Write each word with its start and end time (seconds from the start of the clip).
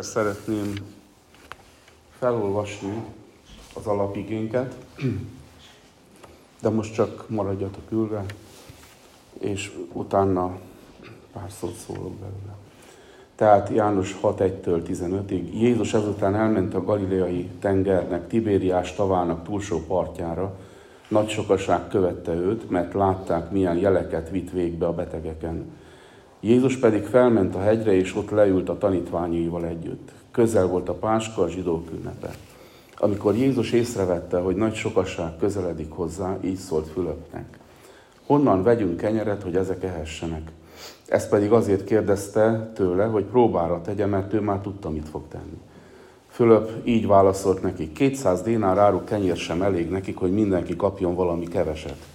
Szeretném 0.00 0.74
felolvasni 2.18 3.04
az 3.74 3.86
alapigénket, 3.86 4.76
de 6.60 6.68
most 6.68 6.94
csak 6.94 7.28
maradjatok 7.28 7.90
ülve, 7.90 8.24
és 9.38 9.72
utána 9.92 10.58
pár 11.32 11.50
szót 11.50 11.74
szólok 11.74 12.12
belőle. 12.12 12.56
Tehát 13.34 13.68
János 13.68 14.18
6.1-től 14.22 14.82
15-ig 14.88 15.52
Jézus 15.52 15.94
ezután 15.94 16.34
elment 16.34 16.74
a 16.74 16.84
galileai 16.84 17.50
tengernek, 17.60 18.28
Tibériás 18.28 18.94
tavának 18.94 19.44
túlsó 19.44 19.80
partjára, 19.86 20.56
nagy 21.08 21.28
sokaság 21.28 21.88
követte 21.88 22.32
őt, 22.32 22.70
mert 22.70 22.94
látták, 22.94 23.50
milyen 23.50 23.76
jeleket 23.76 24.30
vitt 24.30 24.50
végbe 24.50 24.86
a 24.86 24.94
betegeken 24.94 25.80
Jézus 26.44 26.76
pedig 26.76 27.04
felment 27.04 27.54
a 27.54 27.60
hegyre, 27.60 27.92
és 27.92 28.16
ott 28.16 28.30
leült 28.30 28.68
a 28.68 28.78
tanítványaival 28.78 29.66
együtt. 29.66 30.12
Közel 30.30 30.66
volt 30.66 30.88
a 30.88 30.94
Páska, 30.94 31.42
a 31.42 31.48
zsidók 31.48 31.90
ünnepe. 31.92 32.34
Amikor 32.98 33.36
Jézus 33.36 33.72
észrevette, 33.72 34.38
hogy 34.38 34.56
nagy 34.56 34.74
sokasság 34.74 35.36
közeledik 35.36 35.90
hozzá, 35.90 36.38
így 36.44 36.56
szólt 36.56 36.88
Fülöpnek. 36.88 37.58
Honnan 38.26 38.62
vegyünk 38.62 38.96
kenyeret, 38.96 39.42
hogy 39.42 39.56
ezek 39.56 39.82
ehessenek? 39.84 40.50
Ezt 41.06 41.28
pedig 41.28 41.52
azért 41.52 41.84
kérdezte 41.84 42.70
tőle, 42.74 43.04
hogy 43.04 43.24
próbára 43.24 43.80
tegye, 43.80 44.06
mert 44.06 44.32
ő 44.32 44.40
már 44.40 44.58
tudta, 44.58 44.90
mit 44.90 45.08
fog 45.08 45.22
tenni. 45.28 45.60
Fülöp 46.28 46.70
így 46.84 47.06
válaszolt 47.06 47.62
neki, 47.62 47.92
200 47.92 48.42
dénár 48.42 48.78
áru 48.78 49.04
kenyér 49.04 49.36
sem 49.36 49.62
elég 49.62 49.90
nekik, 49.90 50.16
hogy 50.16 50.32
mindenki 50.32 50.76
kapjon 50.76 51.14
valami 51.14 51.46
keveset. 51.46 52.11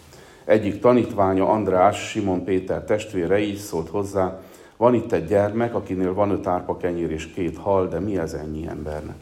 Egyik 0.48 0.80
tanítványa, 0.80 1.50
András, 1.50 2.10
Simon 2.10 2.44
Péter 2.44 2.84
testvére 2.84 3.40
így 3.40 3.58
szólt 3.58 3.90
hozzá, 3.90 4.40
van 4.78 4.94
itt 4.94 5.12
egy 5.12 5.26
gyermek, 5.26 5.76
akinél 5.76 6.14
van 6.14 6.30
öt 6.30 6.48
árpa 6.48 6.78
kenyér 6.78 7.12
és 7.12 7.28
két 7.34 7.58
hal, 7.58 7.88
de 7.88 8.00
mi 8.00 8.18
ez 8.18 8.34
ennyi 8.34 8.68
embernek? 8.68 9.16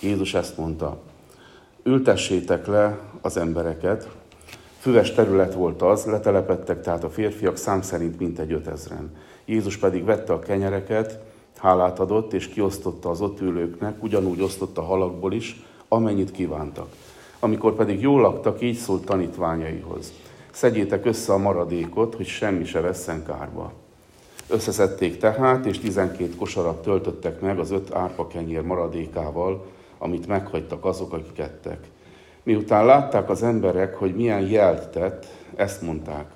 Jézus 0.00 0.34
ezt 0.34 0.56
mondta, 0.56 0.98
ültessétek 1.82 2.66
le 2.66 2.98
az 3.20 3.36
embereket, 3.36 4.08
füves 4.78 5.12
terület 5.12 5.54
volt 5.54 5.82
az, 5.82 6.04
letelepettek 6.04 6.82
tehát 6.82 7.04
a 7.04 7.10
férfiak 7.10 7.56
szám 7.56 7.82
szerint 7.82 8.18
mintegy 8.18 8.52
ötezren. 8.52 9.16
Jézus 9.44 9.76
pedig 9.76 10.04
vette 10.04 10.32
a 10.32 10.38
kenyereket, 10.38 11.18
hálát 11.58 11.98
adott, 11.98 12.32
és 12.32 12.48
kiosztotta 12.48 13.10
az 13.10 13.20
ott 13.20 13.40
ülőknek, 13.40 14.02
ugyanúgy 14.02 14.42
osztotta 14.42 14.82
halakból 14.82 15.32
is, 15.32 15.62
amennyit 15.88 16.30
kívántak. 16.30 16.88
Amikor 17.38 17.74
pedig 17.74 18.00
jól 18.00 18.20
laktak, 18.20 18.62
így 18.62 18.76
szólt 18.76 19.04
tanítványaihoz. 19.04 20.12
Szedjétek 20.52 21.04
össze 21.06 21.32
a 21.32 21.38
maradékot, 21.38 22.14
hogy 22.14 22.26
semmi 22.26 22.64
se 22.64 22.80
vesszen 22.80 23.24
kárba. 23.24 23.72
Összeszedték 24.48 25.18
tehát, 25.18 25.66
és 25.66 25.78
12 25.78 26.34
kosarat 26.36 26.82
töltöttek 26.82 27.40
meg 27.40 27.58
az 27.58 27.70
öt 27.70 27.94
árpa 27.94 28.26
kenyér 28.26 28.62
maradékával, 28.62 29.66
amit 29.98 30.26
meghagytak 30.26 30.84
azok, 30.84 31.12
akik 31.12 31.38
ettek. 31.38 31.78
Miután 32.42 32.84
látták 32.84 33.30
az 33.30 33.42
emberek, 33.42 33.94
hogy 33.94 34.14
milyen 34.14 34.40
jelt 34.40 34.88
tett, 34.88 35.26
ezt 35.54 35.82
mondták. 35.82 36.30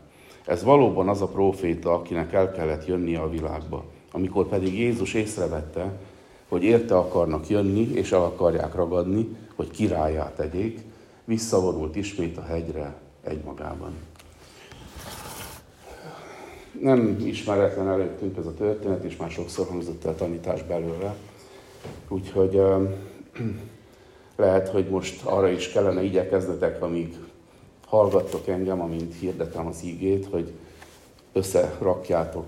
Ez 0.44 0.62
valóban 0.62 1.08
az 1.08 1.22
a 1.22 1.26
próféta, 1.26 1.92
akinek 1.92 2.32
el 2.32 2.52
kellett 2.52 2.86
jönnie 2.86 3.20
a 3.20 3.30
világba. 3.30 3.84
Amikor 4.12 4.46
pedig 4.48 4.78
Jézus 4.78 5.14
észrevette, 5.14 5.92
hogy 6.48 6.62
érte 6.62 6.96
akarnak 6.96 7.48
jönni, 7.48 7.90
és 7.92 8.12
el 8.12 8.22
akarják 8.22 8.74
ragadni, 8.74 9.36
hogy 9.54 9.70
királyát 9.70 10.34
tegyék, 10.34 10.80
visszavonult 11.24 11.96
ismét 11.96 12.36
a 12.36 12.42
hegyre, 12.42 12.94
egymagában. 13.22 13.92
Nem 16.80 17.16
ismeretlen 17.24 17.88
előttünk 17.88 18.36
ez 18.36 18.46
a 18.46 18.54
történet, 18.54 19.04
és 19.04 19.16
már 19.16 19.30
sokszor 19.30 19.66
hangzott 19.66 20.04
el 20.04 20.14
tanítás 20.14 20.62
belőle. 20.62 21.14
Úgyhogy 22.08 22.60
lehet, 24.36 24.68
hogy 24.68 24.88
most 24.88 25.24
arra 25.24 25.48
is 25.48 25.72
kellene 25.72 26.02
igyekeznetek, 26.02 26.82
amíg 26.82 27.14
hallgattok 27.86 28.48
engem, 28.48 28.80
amint 28.80 29.14
hirdetem 29.14 29.66
az 29.66 29.82
ígét, 29.84 30.26
hogy 30.30 30.52
összerakjátok 31.32 32.46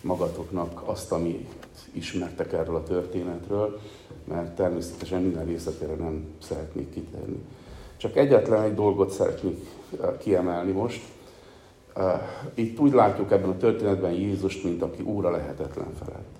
magatoknak 0.00 0.82
azt, 0.84 1.12
amit 1.12 1.48
ismertek 1.92 2.52
erről 2.52 2.76
a 2.76 2.82
történetről, 2.82 3.80
mert 4.24 4.54
természetesen 4.54 5.22
minden 5.22 5.46
részletére 5.46 5.94
nem 5.94 6.24
szeretnék 6.42 6.90
kitérni. 6.90 7.38
Csak 7.96 8.16
egyetlen 8.16 8.62
egy 8.62 8.74
dolgot 8.74 9.10
szeretnék 9.10 9.66
kiemelni 10.18 10.72
most. 10.72 11.02
Itt 12.54 12.78
úgy 12.78 12.92
látjuk 12.92 13.32
ebben 13.32 13.50
a 13.50 13.56
történetben 13.56 14.12
Jézust, 14.12 14.64
mint 14.64 14.82
aki 14.82 15.02
úra 15.02 15.30
lehetetlen 15.30 15.94
felett. 16.04 16.36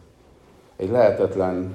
Egy 0.77 0.91
lehetetlen 0.91 1.75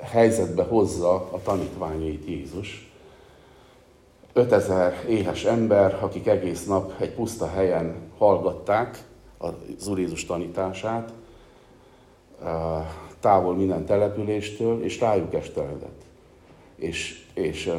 helyzetbe 0.00 0.62
hozza 0.62 1.14
a 1.14 1.40
tanítványait 1.42 2.26
Jézus. 2.26 2.92
5000 4.32 5.04
éhes 5.08 5.44
ember, 5.44 5.98
akik 6.00 6.26
egész 6.26 6.66
nap 6.66 6.92
egy 7.00 7.14
puszta 7.14 7.48
helyen 7.48 7.94
hallgatták 8.18 9.04
az 9.38 9.88
Úr 9.88 9.98
Jézus 9.98 10.26
tanítását, 10.26 11.12
távol 13.20 13.54
minden 13.54 13.84
településtől, 13.84 14.82
és 14.82 15.00
rájuk 15.00 15.34
esteledett. 15.34 16.02
És, 16.76 17.24
és 17.34 17.72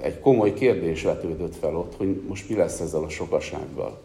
egy 0.00 0.20
komoly 0.20 0.52
kérdés 0.52 1.02
vetődött 1.02 1.56
fel 1.56 1.76
ott, 1.76 1.94
hogy 1.96 2.20
most 2.28 2.48
mi 2.48 2.56
lesz 2.56 2.80
ezzel 2.80 3.02
a 3.02 3.08
sokasággal. 3.08 3.98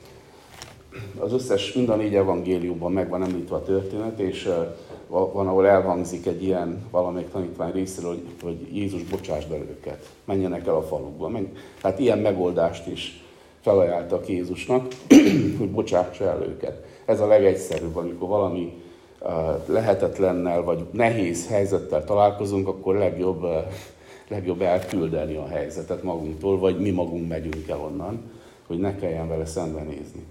Az 1.20 1.34
összes, 1.34 1.74
mind 1.74 1.90
a 1.90 1.96
négy 1.96 2.16
evangéliumban 2.16 2.92
meg 2.92 3.10
van 3.10 3.24
említve 3.24 3.56
a 3.56 3.64
történet, 3.64 4.20
és 4.20 4.50
van, 5.08 5.48
ahol 5.48 5.68
elhangzik 5.68 6.26
egy 6.26 6.44
ilyen 6.44 6.88
valamelyik 6.92 7.30
tanítvány 7.30 7.72
részéről, 7.72 8.10
hogy, 8.10 8.24
hogy 8.42 8.76
Jézus 8.78 9.04
bocsásd 9.04 9.52
el 9.52 9.60
őket, 9.60 10.10
menjenek 10.26 10.68
el 10.68 10.76
a 10.76 10.84
falukba. 10.84 11.28
Menj. 11.28 11.46
Tehát 11.82 12.00
ilyen 12.00 12.18
megoldást 12.18 12.88
is 12.88 13.24
felajánltak 13.62 14.28
Jézusnak, 14.28 14.88
hogy 15.60 15.70
bocsássa 15.70 16.24
el 16.24 16.42
őket. 16.42 16.84
Ez 17.06 17.20
a 17.20 17.28
legegyszerűbb, 17.28 17.96
amikor 17.96 18.28
valami 18.28 18.74
lehetetlennel 19.66 20.64
vagy 20.64 20.86
nehéz 20.92 21.48
helyzettel 21.48 22.04
találkozunk, 22.04 22.68
akkor 22.68 22.96
legjobb 22.96 23.46
legjobb 24.30 24.62
elküldeni 24.62 25.36
a 25.36 25.48
helyzetet 25.48 26.04
magunktól, 26.04 26.60
vagy 26.60 26.80
mi 26.80 26.90
magunk 26.90 27.28
megyünk 27.28 27.68
el 27.68 27.80
onnan, 27.80 28.32
hogy 28.68 28.80
ne 28.80 28.96
kelljen 28.96 29.28
vele 29.28 29.46
szembenézni. 29.46 30.26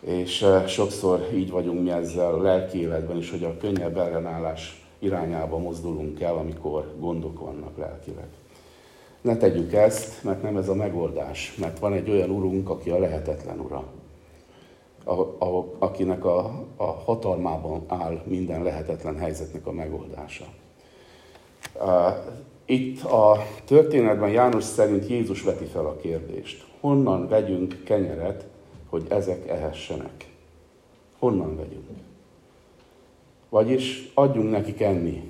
És 0.00 0.42
eh, 0.42 0.66
sokszor 0.66 1.28
így 1.34 1.50
vagyunk 1.50 1.82
mi 1.82 1.90
ezzel 1.90 2.34
a 2.34 2.42
lelki 2.42 2.80
életben 2.80 3.16
is, 3.16 3.30
hogy 3.30 3.44
a 3.44 3.56
könnyebb 3.56 3.96
ellenállás 3.96 4.86
irányába 4.98 5.58
mozdulunk 5.58 6.20
el, 6.20 6.36
amikor 6.36 6.94
gondok 6.98 7.40
vannak 7.40 7.78
lelkileg. 7.78 8.26
Ne 9.20 9.36
tegyük 9.36 9.72
ezt, 9.72 10.24
mert 10.24 10.42
nem 10.42 10.56
ez 10.56 10.68
a 10.68 10.74
megoldás, 10.74 11.54
mert 11.60 11.78
van 11.78 11.92
egy 11.92 12.10
olyan 12.10 12.30
urunk, 12.30 12.70
aki 12.70 12.90
a 12.90 12.98
lehetetlen 12.98 13.60
ura, 13.60 13.84
a, 15.04 15.44
a, 15.44 15.74
akinek 15.78 16.24
a, 16.24 16.64
a 16.76 16.84
hatalmában 16.84 17.84
áll 17.86 18.22
minden 18.26 18.62
lehetetlen 18.62 19.18
helyzetnek 19.18 19.66
a 19.66 19.72
megoldása. 19.72 20.44
Itt 22.64 23.02
a 23.02 23.46
történetben 23.64 24.30
János 24.30 24.64
szerint 24.64 25.08
Jézus 25.08 25.42
veti 25.42 25.64
fel 25.64 25.86
a 25.86 25.96
kérdést. 25.96 26.66
Honnan 26.80 27.28
vegyünk 27.28 27.82
kenyeret, 27.84 28.44
hogy 28.88 29.06
ezek 29.08 29.48
ehessenek? 29.48 30.28
Honnan 31.18 31.56
vegyünk? 31.56 31.88
Vagyis 33.48 34.10
adjunk 34.14 34.50
nekik 34.50 34.80
enni. 34.80 35.22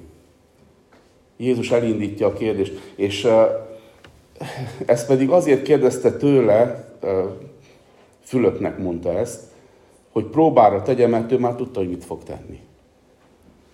Jézus 1.37 1.71
elindítja 1.71 2.27
a 2.27 2.33
kérdést, 2.33 2.93
és 2.95 3.29
ezt 4.87 5.07
pedig 5.07 5.31
azért 5.31 5.63
kérdezte 5.63 6.13
tőle, 6.17 6.89
Fülöpnek 8.25 8.79
mondta 8.79 9.19
ezt, 9.19 9.43
hogy 10.13 10.25
próbára 10.25 10.83
tegye, 10.83 11.07
mert 11.07 11.33
ő 11.33 11.39
már 11.39 11.55
tudta, 11.55 11.79
hogy 11.79 11.89
mit 11.89 12.05
fog 12.05 12.23
tenni. 12.23 12.61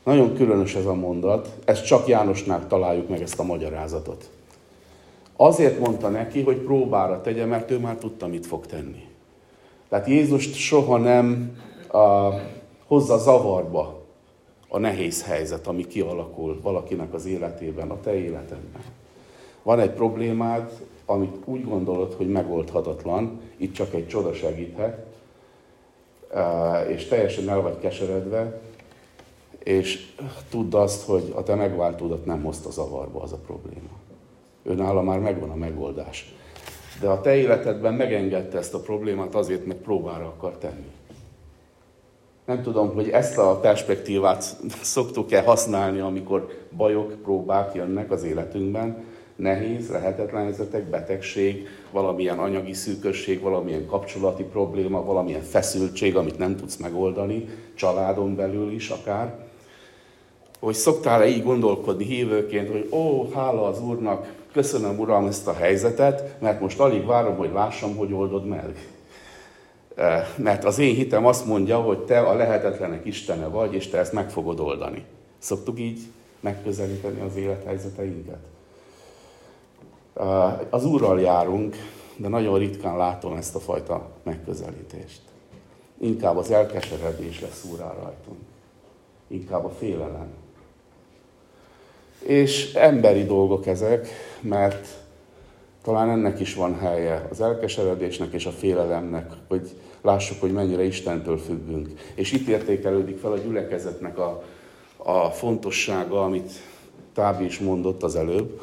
Nagyon 0.04 0.34
különös 0.34 0.74
ez 0.74 0.86
a 0.86 0.94
mondat, 0.94 1.48
ezt 1.64 1.86
csak 1.86 2.06
Jánosnál 2.06 2.66
találjuk 2.66 3.08
meg 3.08 3.22
ezt 3.22 3.38
a 3.38 3.42
magyarázatot. 3.42 4.30
Azért 5.36 5.78
mondta 5.78 6.08
neki, 6.08 6.42
hogy 6.42 6.56
próbára 6.56 7.20
tegye, 7.20 7.44
mert 7.44 7.70
ő 7.70 7.78
már 7.78 7.96
tudta, 7.96 8.26
mit 8.26 8.46
fog 8.46 8.66
tenni. 8.66 9.08
Tehát 9.88 10.06
Jézust 10.06 10.54
soha 10.54 10.96
nem 10.96 11.58
a, 11.88 12.30
hozza 12.86 13.18
zavarba 13.18 14.00
a 14.68 14.78
nehéz 14.78 15.24
helyzet, 15.24 15.66
ami 15.66 15.86
kialakul 15.86 16.60
valakinek 16.62 17.14
az 17.14 17.26
életében, 17.26 17.90
a 17.90 18.00
te 18.00 18.14
életedben. 18.14 18.82
Van 19.62 19.80
egy 19.80 19.90
problémád, 19.90 20.70
amit 21.06 21.36
úgy 21.44 21.64
gondolod, 21.64 22.12
hogy 22.12 22.28
megoldhatatlan, 22.28 23.40
itt 23.56 23.72
csak 23.72 23.94
egy 23.94 24.08
csoda 24.08 24.32
segíthet, 24.32 25.06
és 26.88 27.04
teljesen 27.04 27.48
el 27.48 27.60
vagy 27.60 27.78
keseredve, 27.78 28.60
és 29.64 30.12
tudd 30.50 30.74
azt, 30.74 31.06
hogy 31.06 31.32
a 31.34 31.42
te 31.42 31.54
megváltódat 31.54 32.26
nem 32.26 32.42
hozta 32.42 32.70
zavarba 32.70 33.22
az 33.22 33.32
a 33.32 33.40
probléma. 33.46 33.90
Őnála 34.62 35.02
már 35.02 35.18
megvan 35.18 35.50
a 35.50 35.54
megoldás. 35.54 36.34
De 37.00 37.08
a 37.08 37.20
te 37.20 37.36
életedben 37.36 37.94
megengedte 37.94 38.58
ezt 38.58 38.74
a 38.74 38.80
problémát 38.80 39.34
azért, 39.34 39.66
mert 39.66 39.80
próbára 39.80 40.26
akar 40.26 40.56
tenni. 40.58 40.90
Nem 42.44 42.62
tudom, 42.62 42.94
hogy 42.94 43.08
ezt 43.08 43.38
a 43.38 43.58
perspektívát 43.60 44.56
szoktuk-e 44.82 45.42
használni, 45.42 45.98
amikor 45.98 46.48
bajok, 46.76 47.22
próbák 47.22 47.74
jönnek 47.74 48.10
az 48.10 48.24
életünkben, 48.24 49.04
nehéz, 49.36 49.90
lehetetlen 49.90 50.42
helyzetek, 50.42 50.84
betegség, 50.84 51.68
valamilyen 51.90 52.38
anyagi 52.38 52.72
szűkösség, 52.72 53.40
valamilyen 53.40 53.86
kapcsolati 53.86 54.42
probléma, 54.42 55.04
valamilyen 55.04 55.42
feszültség, 55.42 56.16
amit 56.16 56.38
nem 56.38 56.56
tudsz 56.56 56.76
megoldani, 56.76 57.48
családon 57.74 58.36
belül 58.36 58.72
is 58.72 58.88
akár. 58.88 59.49
Hogy 60.60 60.74
szoktál-e 60.74 61.26
így 61.26 61.42
gondolkodni 61.42 62.04
hívőként, 62.04 62.70
hogy 62.70 62.88
ó, 62.92 63.30
hála 63.34 63.66
az 63.66 63.80
Úrnak, 63.80 64.34
köszönöm 64.52 64.98
Uram 64.98 65.26
ezt 65.26 65.46
a 65.46 65.52
helyzetet, 65.52 66.40
mert 66.40 66.60
most 66.60 66.80
alig 66.80 67.06
várom, 67.06 67.36
hogy 67.36 67.50
lássam, 67.52 67.96
hogy 67.96 68.12
oldod 68.12 68.46
meg. 68.46 68.88
Mert 70.36 70.64
az 70.64 70.78
én 70.78 70.94
hitem 70.94 71.26
azt 71.26 71.46
mondja, 71.46 71.80
hogy 71.80 71.98
te 71.98 72.20
a 72.20 72.34
lehetetlenek 72.34 73.04
Istene 73.04 73.46
vagy, 73.46 73.74
és 73.74 73.88
te 73.88 73.98
ezt 73.98 74.12
meg 74.12 74.30
fogod 74.30 74.60
oldani. 74.60 75.04
Szoktuk 75.38 75.80
így 75.80 76.00
megközelíteni 76.40 77.20
az 77.20 77.36
élethelyzeteinket? 77.36 78.38
Az 80.70 80.84
Úrral 80.84 81.20
járunk, 81.20 81.76
de 82.16 82.28
nagyon 82.28 82.58
ritkán 82.58 82.96
látom 82.96 83.36
ezt 83.36 83.54
a 83.54 83.58
fajta 83.58 84.08
megközelítést. 84.22 85.20
Inkább 85.98 86.36
az 86.36 86.50
elkeseredés 86.50 87.40
lesz 87.40 87.66
úrá 87.72 87.92
rajtunk. 87.92 88.38
Inkább 89.28 89.64
a 89.64 89.70
félelem. 89.70 90.28
És 92.20 92.74
emberi 92.74 93.24
dolgok 93.24 93.66
ezek, 93.66 94.08
mert 94.40 94.88
talán 95.82 96.10
ennek 96.10 96.40
is 96.40 96.54
van 96.54 96.78
helye, 96.78 97.26
az 97.30 97.40
elkeseredésnek 97.40 98.32
és 98.32 98.46
a 98.46 98.50
félelemnek, 98.50 99.30
hogy 99.48 99.70
lássuk, 100.02 100.40
hogy 100.40 100.52
mennyire 100.52 100.84
Istentől 100.84 101.38
függünk. 101.38 101.88
És 102.14 102.32
itt 102.32 102.48
értékelődik 102.48 103.18
fel 103.18 103.32
a 103.32 103.38
gyülekezetnek 103.38 104.18
a, 104.18 104.42
a 104.96 105.30
fontossága, 105.30 106.22
amit 106.24 106.52
Tábi 107.14 107.44
is 107.44 107.58
mondott 107.58 108.02
az 108.02 108.16
előbb, 108.16 108.60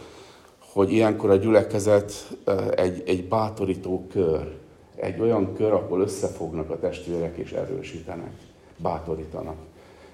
hogy 0.59 0.91
ilyenkor 0.91 1.29
a 1.29 1.35
gyülekezet 1.35 2.37
egy, 2.75 3.03
egy 3.05 3.27
bátorító 3.27 4.07
kör, 4.11 4.55
egy 4.95 5.19
olyan 5.19 5.53
kör, 5.53 5.73
ahol 5.73 6.01
összefognak 6.01 6.69
a 6.69 6.79
testvérek 6.79 7.37
és 7.37 7.51
erősítenek, 7.51 8.31
bátorítanak. 8.77 9.57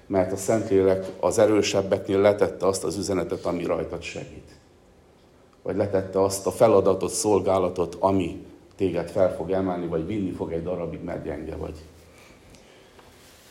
Mert 0.06 0.32
a 0.32 0.36
Szentlélek 0.36 1.06
az 1.20 1.38
erősebbeknél 1.38 2.20
letette 2.20 2.66
azt 2.66 2.84
az 2.84 2.96
üzenetet, 2.96 3.44
ami 3.44 3.64
rajtad 3.64 4.02
segít. 4.02 4.50
Vagy 5.62 5.76
letette 5.76 6.22
azt 6.22 6.46
a 6.46 6.50
feladatot, 6.50 7.10
szolgálatot, 7.10 7.96
ami 8.00 8.44
téged 8.76 9.10
fel 9.10 9.34
fog 9.34 9.50
emelni, 9.50 9.86
vagy 9.86 10.06
vinni 10.06 10.30
fog 10.30 10.52
egy 10.52 10.62
darabig, 10.62 11.02
mert 11.02 11.24
gyenge 11.24 11.56
vagy. 11.56 11.82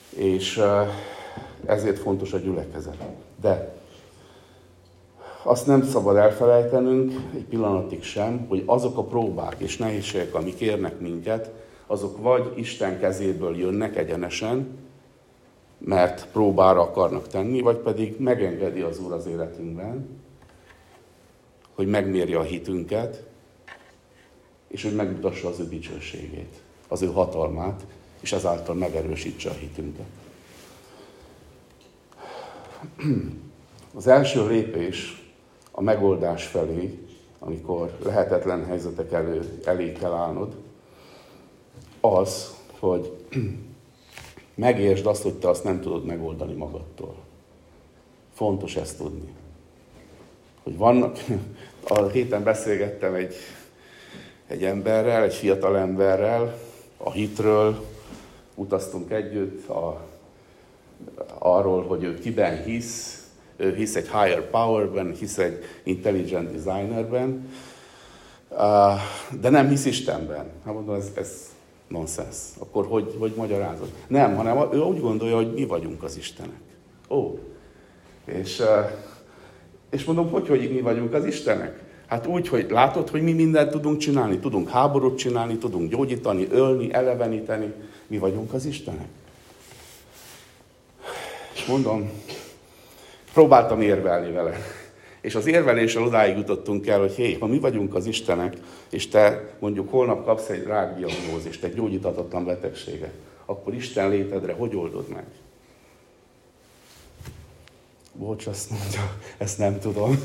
És 0.09 0.61
ezért 1.65 1.99
fontos 1.99 2.33
a 2.33 2.37
gyülekezet. 2.37 2.97
De 3.41 3.73
azt 5.43 5.67
nem 5.67 5.83
szabad 5.83 6.15
elfelejtenünk 6.15 7.13
egy 7.35 7.43
pillanatig 7.43 8.03
sem, 8.03 8.45
hogy 8.47 8.63
azok 8.65 8.97
a 8.97 9.03
próbák 9.03 9.55
és 9.57 9.77
nehézségek, 9.77 10.35
amik 10.35 10.59
érnek 10.59 10.99
minket, 10.99 11.51
azok 11.87 12.21
vagy 12.21 12.51
Isten 12.55 12.99
kezéből 12.99 13.57
jönnek 13.57 13.97
egyenesen, 13.97 14.77
mert 15.85 16.27
próbára 16.31 16.81
akarnak 16.81 17.27
tenni, 17.27 17.61
vagy 17.61 17.77
pedig 17.77 18.19
megengedi 18.19 18.81
az 18.81 18.99
Úr 18.99 19.11
az 19.11 19.25
életünkben, 19.25 20.21
hogy 21.75 21.87
megmérje 21.87 22.37
a 22.37 22.43
hitünket, 22.43 23.23
és 24.67 24.83
hogy 24.83 24.95
megmutassa 24.95 25.47
az 25.47 25.59
ő 25.59 25.67
dicsőségét, 25.67 26.61
az 26.87 27.01
ő 27.01 27.07
hatalmát, 27.07 27.85
és 28.19 28.31
ezáltal 28.31 28.75
megerősítse 28.75 29.49
a 29.49 29.53
hitünket. 29.53 30.05
Az 33.95 34.07
első 34.07 34.47
lépés 34.47 35.31
a 35.71 35.81
megoldás 35.81 36.45
felé, 36.45 36.99
amikor 37.39 37.97
lehetetlen 38.03 38.65
helyzetek 38.65 39.11
elő, 39.11 39.61
elé 39.65 39.91
kell 39.91 40.11
állnod, 40.11 40.55
az, 42.01 42.55
hogy 42.79 43.25
megértsd 44.55 45.05
azt, 45.05 45.23
hogy 45.23 45.33
te 45.33 45.49
azt 45.49 45.63
nem 45.63 45.81
tudod 45.81 46.05
megoldani 46.05 46.53
magadtól. 46.53 47.15
Fontos 48.33 48.75
ezt 48.75 48.97
tudni. 48.97 49.33
Hogy 50.63 50.77
vannak, 50.77 51.17
a 51.87 52.07
héten 52.07 52.43
beszélgettem 52.43 53.13
egy, 53.13 53.35
egy 54.47 54.63
emberrel, 54.63 55.23
egy 55.23 55.33
fiatal 55.33 55.77
emberrel, 55.77 56.57
a 56.97 57.11
hitről, 57.11 57.85
utaztunk 58.55 59.11
együtt, 59.11 59.69
a, 59.69 60.01
arról, 61.37 61.83
hogy 61.83 62.03
ő 62.03 62.19
kiben 62.19 62.63
hisz, 62.63 63.27
ő 63.55 63.75
hisz 63.75 63.95
egy 63.95 64.07
higher 64.07 64.49
powerben, 64.49 65.13
hisz 65.13 65.37
egy 65.37 65.63
intelligent 65.83 66.51
designerben, 66.51 67.49
de 69.41 69.49
nem 69.49 69.69
hisz 69.69 69.85
Istenben. 69.85 70.45
Hát 70.65 70.73
mondom, 70.73 70.95
ez, 70.95 71.11
ez 71.15 71.52
nonsens. 71.87 72.37
Akkor 72.57 72.85
hogy, 72.85 73.15
hogy 73.19 73.33
magyarázod? 73.35 73.91
Nem, 74.07 74.35
hanem 74.35 74.73
ő 74.73 74.79
úgy 74.79 74.99
gondolja, 74.99 75.35
hogy 75.35 75.53
mi 75.53 75.65
vagyunk 75.65 76.03
az 76.03 76.17
Istenek. 76.17 76.59
Ó. 77.09 77.39
És, 78.25 78.61
és 79.89 80.03
mondom, 80.03 80.29
hogy, 80.31 80.47
hogy 80.47 80.71
mi 80.73 80.81
vagyunk 80.81 81.13
az 81.13 81.25
Istenek? 81.25 81.81
Hát 82.07 82.27
úgy, 82.27 82.47
hogy 82.47 82.65
látod, 82.69 83.09
hogy 83.09 83.21
mi 83.21 83.33
mindent 83.33 83.71
tudunk 83.71 83.97
csinálni. 83.97 84.39
Tudunk 84.39 84.69
háborút 84.69 85.17
csinálni, 85.17 85.57
tudunk 85.57 85.89
gyógyítani, 85.89 86.47
ölni, 86.51 86.93
eleveníteni. 86.93 87.73
Mi 88.07 88.17
vagyunk 88.17 88.53
az 88.53 88.65
Istenek. 88.65 89.07
És 91.53 91.65
mondom, 91.65 92.09
Próbáltam 93.33 93.81
érvelni 93.81 94.31
vele. 94.31 94.57
És 95.23 95.35
az 95.35 95.45
érveléssel 95.45 96.03
odáig 96.03 96.37
jutottunk 96.37 96.87
el, 96.87 96.99
hogy 96.99 97.13
hé, 97.13 97.33
ha 97.33 97.47
mi 97.47 97.59
vagyunk 97.59 97.95
az 97.95 98.05
Istenek, 98.05 98.57
és 98.89 99.07
te 99.07 99.55
mondjuk 99.59 99.89
holnap 99.89 100.25
kapsz 100.25 100.49
egy 100.49 100.63
rákdiagnózist, 100.63 101.63
egy 101.63 101.73
gyógyítatatlan 101.73 102.45
betegséget, 102.45 103.13
akkor 103.45 103.73
Isten 103.73 104.09
létedre 104.09 104.53
hogy 104.53 104.75
oldod 104.75 105.07
meg? 105.07 105.25
Bocs, 108.13 108.47
azt 108.47 108.69
mondja, 108.69 109.17
ezt 109.37 109.57
nem 109.57 109.79
tudom. 109.79 110.19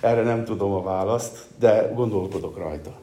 Erre 0.00 0.22
nem 0.22 0.44
tudom 0.44 0.72
a 0.72 0.82
választ, 0.82 1.38
de 1.58 1.90
gondolkodok 1.94 2.58
rajta. 2.58 3.00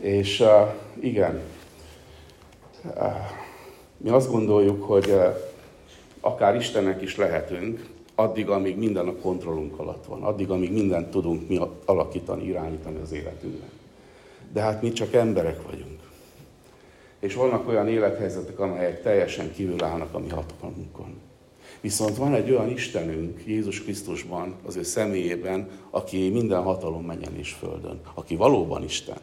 És 0.00 0.40
uh, 0.40 0.74
igen, 1.00 1.40
uh, 2.84 3.12
mi 3.96 4.10
azt 4.10 4.30
gondoljuk, 4.30 4.84
hogy 4.84 5.08
uh, 5.08 5.36
akár 6.20 6.56
Istennek 6.56 7.02
is 7.02 7.16
lehetünk, 7.16 7.92
addig, 8.14 8.48
amíg 8.48 8.76
minden 8.76 9.08
a 9.08 9.16
kontrollunk 9.16 9.78
alatt 9.78 10.06
van, 10.06 10.22
addig, 10.22 10.50
amíg 10.50 10.72
mindent 10.72 11.10
tudunk 11.10 11.48
mi 11.48 11.60
alakítani, 11.84 12.44
irányítani 12.44 12.98
az 13.00 13.12
életünkben. 13.12 13.68
De 14.52 14.60
hát 14.60 14.82
mi 14.82 14.92
csak 14.92 15.14
emberek 15.14 15.62
vagyunk. 15.62 16.00
És 17.18 17.34
vannak 17.34 17.68
olyan 17.68 17.88
élethelyzetek, 17.88 18.58
amelyek 18.58 19.02
teljesen 19.02 19.52
kívül 19.52 19.84
állnak 19.84 20.14
a 20.14 20.18
mi 20.18 20.28
hatalmunkon. 20.28 21.20
Viszont 21.80 22.16
van 22.16 22.34
egy 22.34 22.50
olyan 22.50 22.70
Istenünk 22.70 23.42
Jézus 23.46 23.82
Krisztusban, 23.82 24.54
az 24.66 24.76
ő 24.76 24.82
személyében, 24.82 25.68
aki 25.90 26.30
minden 26.30 26.62
hatalom 26.62 27.04
menjen 27.04 27.36
és 27.36 27.52
földön, 27.52 28.00
aki 28.14 28.36
valóban 28.36 28.82
Isten, 28.82 29.18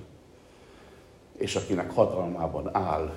és 1.38 1.56
akinek 1.56 1.92
hatalmában 1.92 2.76
áll 2.76 3.14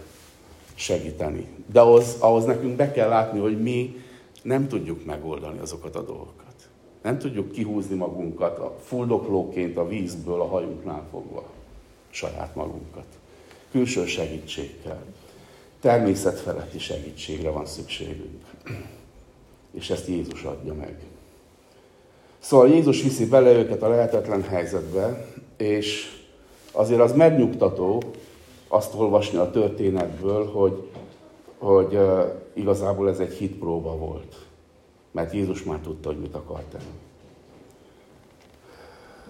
segíteni. 0.74 1.46
De 1.72 1.80
ahhoz, 1.80 2.16
ahhoz 2.18 2.44
nekünk 2.44 2.76
be 2.76 2.90
kell 2.90 3.08
látni, 3.08 3.40
hogy 3.40 3.62
mi 3.62 3.96
nem 4.44 4.68
tudjuk 4.68 5.04
megoldani 5.04 5.58
azokat 5.58 5.96
a 5.96 6.02
dolgokat. 6.02 6.54
Nem 7.02 7.18
tudjuk 7.18 7.52
kihúzni 7.52 7.96
magunkat 7.96 8.58
a 8.58 8.76
fuldoklóként 8.84 9.76
a 9.76 9.88
vízből 9.88 10.40
a 10.40 10.46
hajunknál 10.46 11.02
fogva 11.10 11.44
saját 12.10 12.54
magunkat. 12.54 13.06
Külső 13.70 14.06
segítségkel, 14.06 15.04
természetfeletti 15.80 16.78
segítségre 16.78 17.50
van 17.50 17.66
szükségünk. 17.66 18.44
És 19.70 19.90
ezt 19.90 20.08
Jézus 20.08 20.42
adja 20.42 20.74
meg. 20.74 20.98
Szóval 22.38 22.68
Jézus 22.68 23.02
viszi 23.02 23.26
bele 23.26 23.52
őket 23.52 23.82
a 23.82 23.88
lehetetlen 23.88 24.42
helyzetbe, 24.42 25.26
és 25.56 26.22
azért 26.72 27.00
az 27.00 27.12
megnyugtató, 27.12 28.02
azt 28.68 28.94
olvasni 28.94 29.38
a 29.38 29.50
történetből, 29.50 30.46
hogy, 30.46 30.88
hogy 31.58 31.98
igazából 32.52 33.08
ez 33.08 33.18
egy 33.18 33.32
hitpróba 33.32 33.96
volt. 33.96 34.46
Mert 35.10 35.32
Jézus 35.32 35.62
már 35.62 35.78
tudta, 35.78 36.08
hogy 36.08 36.18
mit 36.18 36.34
akar 36.34 36.60
tenni. 36.60 36.84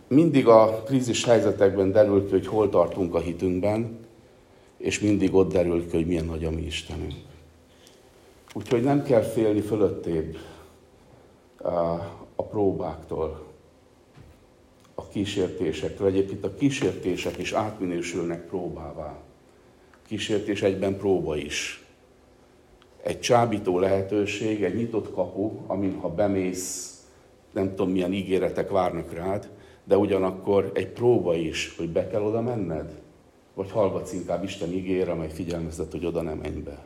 Mindig 0.07 0.49
a 0.49 0.83
krízis 0.87 1.25
helyzetekben 1.25 1.93
derül 1.93 2.25
ki, 2.25 2.31
hogy 2.31 2.47
hol 2.47 2.69
tartunk 2.69 3.15
a 3.15 3.19
hitünkben, 3.19 3.99
és 4.77 5.01
mindig 5.01 5.35
ott 5.35 5.53
derül 5.53 5.89
ki, 5.89 5.97
hogy 5.97 6.07
milyen 6.07 6.25
nagy 6.25 6.45
a 6.45 6.51
mi 6.51 6.63
Istenünk. 6.63 7.15
Úgyhogy 8.55 8.83
nem 8.83 9.03
kell 9.03 9.23
félni 9.23 9.61
fölöttébb 9.61 10.37
a 12.37 12.43
próbáktól, 12.43 13.43
a 14.95 15.09
kísértésektől. 15.09 16.07
Egyébként 16.07 16.45
a 16.45 16.55
kísértések 16.55 17.39
is 17.39 17.53
átminősülnek 17.53 18.47
próbává 18.47 19.17
kísértés 20.07 20.63
egyben 20.63 20.97
próba 20.97 21.37
is. 21.37 21.84
Egy 23.05 23.21
csábító 23.21 23.79
lehetőség, 23.79 24.65
egy 24.65 24.75
nyitott 24.75 25.15
kapu, 25.15 25.51
amin 25.67 25.99
ha 26.01 26.09
bemész, 26.09 26.99
nem 27.53 27.69
tudom 27.69 27.91
milyen 27.91 28.13
ígéretek 28.13 28.71
várnak 28.71 29.13
rád, 29.13 29.49
de 29.85 29.97
ugyanakkor 29.97 30.71
egy 30.75 30.89
próba 30.89 31.35
is, 31.35 31.75
hogy 31.77 31.89
be 31.89 32.09
kell 32.09 32.23
oda 32.23 32.41
menned, 32.41 32.93
vagy 33.55 33.71
hallgatsz 33.71 34.13
inkább 34.13 34.45
Isten 34.45 34.73
ígére, 34.73 35.13
amely 35.13 35.31
figyelmeztet, 35.31 35.93
hogy 35.93 36.07
oda 36.07 36.23
nem 36.23 36.39
menj 36.39 36.61
be. 36.61 36.79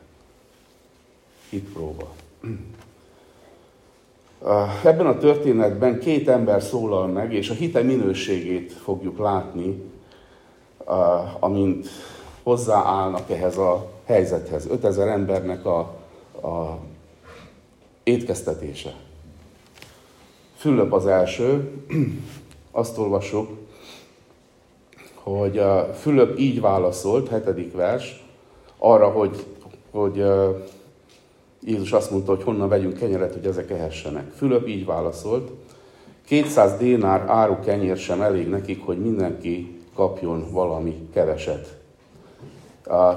Itt 1.49 1.73
próba. 1.73 2.13
Ebben 4.83 5.05
a 5.05 5.17
történetben 5.17 5.99
két 5.99 6.27
ember 6.27 6.61
szólal 6.61 7.07
meg, 7.07 7.33
és 7.33 7.49
a 7.49 7.53
hite 7.53 7.81
minőségét 7.81 8.71
fogjuk 8.71 9.17
látni, 9.17 9.83
amint 11.39 11.87
hozzáállnak 12.43 13.29
ehhez 13.29 13.57
a 13.57 13.91
helyzethez. 14.05 14.65
5000 14.69 15.07
embernek 15.07 15.65
a, 15.65 15.98
a 16.41 16.77
étkeztetése. 18.03 18.95
Fülöp 20.55 20.93
az 20.93 21.05
első, 21.05 21.71
azt 22.71 22.97
olvasok, 22.97 23.49
hogy 25.13 25.61
Fülöp 25.99 26.39
így 26.39 26.61
válaszolt, 26.61 27.27
hetedik 27.27 27.73
vers, 27.73 28.23
arra, 28.77 29.09
hogy, 29.09 29.45
hogy 29.91 30.23
Jézus 31.63 31.91
azt 31.91 32.11
mondta, 32.11 32.35
hogy 32.35 32.43
honnan 32.43 32.69
vegyünk 32.69 32.97
kenyeret, 32.97 33.33
hogy 33.33 33.45
ezek 33.45 33.69
ehessenek. 33.69 34.31
Fülöp 34.31 34.67
így 34.67 34.85
válaszolt, 34.85 35.51
200 36.25 36.77
dénár 36.77 37.23
áru 37.27 37.59
kenyér 37.59 37.97
sem 37.97 38.21
elég 38.21 38.49
nekik, 38.49 38.85
hogy 38.85 38.97
mindenki 38.97 39.81
kapjon 39.95 40.51
valami 40.51 41.07
keveset. 41.13 41.77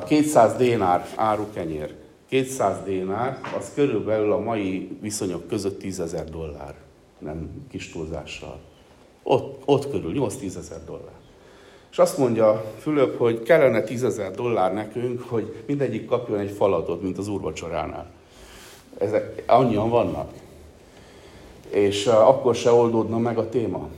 200 0.06 0.56
dénár 0.56 1.06
áru 1.16 1.44
kenyér. 1.52 1.94
200 2.32 2.76
dénár, 2.84 3.40
az 3.58 3.70
körülbelül 3.74 4.32
a 4.32 4.38
mai 4.38 4.98
viszonyok 5.00 5.48
között 5.48 5.78
10 5.78 6.00
ezer 6.00 6.24
dollár, 6.24 6.74
nem 7.18 7.66
kis 7.70 7.92
túlzással. 7.92 8.58
Ott, 9.22 9.62
ott 9.64 9.90
körül 9.90 10.12
8-10 10.14 10.56
ezer 10.56 10.84
dollár. 10.84 11.20
És 11.90 11.98
azt 11.98 12.18
mondja 12.18 12.64
Fülöp, 12.78 13.18
hogy 13.18 13.42
kellene 13.42 13.82
10 13.82 14.04
ezer 14.04 14.30
dollár 14.30 14.74
nekünk, 14.74 15.20
hogy 15.20 15.62
mindegyik 15.66 16.06
kapjon 16.06 16.38
egy 16.38 16.50
falatot, 16.50 17.02
mint 17.02 17.18
az 17.18 17.28
úrvacsoránál. 17.28 18.10
Ezek 18.98 19.42
annyian 19.46 19.88
vannak. 19.88 20.32
És 21.68 22.06
uh, 22.06 22.28
akkor 22.28 22.54
se 22.54 22.70
oldódna 22.70 23.18
meg 23.18 23.38
a 23.38 23.48
téma. 23.48 23.88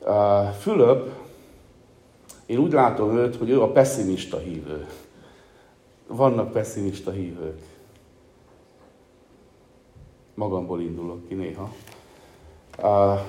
Uh, 0.00 0.50
Fülöp, 0.60 1.10
én 2.46 2.58
úgy 2.58 2.72
látom 2.72 3.16
őt, 3.16 3.36
hogy 3.36 3.50
ő 3.50 3.62
a 3.62 3.72
pessimista 3.72 4.38
hívő. 4.38 4.86
Vannak 6.14 6.52
pessimista 6.52 7.10
hívők. 7.10 7.60
Magamból 10.34 10.80
indulok 10.80 11.28
ki 11.28 11.34
néha. 11.34 11.72
Uh, 12.82 13.20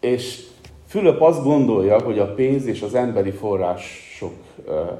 és 0.00 0.46
Fülöp 0.86 1.20
azt 1.20 1.42
gondolja, 1.42 2.02
hogy 2.02 2.18
a 2.18 2.34
pénz 2.34 2.66
és 2.66 2.82
az 2.82 2.94
emberi 2.94 3.30
források 3.30 4.34
uh, 4.64 4.90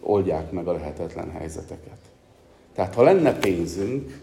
oldják 0.00 0.50
meg 0.50 0.68
a 0.68 0.72
lehetetlen 0.72 1.30
helyzeteket. 1.30 1.98
Tehát 2.74 2.94
ha 2.94 3.02
lenne 3.02 3.38
pénzünk, 3.38 4.20